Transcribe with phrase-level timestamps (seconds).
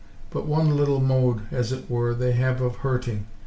[0.31, 3.27] But one little mode, as it were, they have of hurting.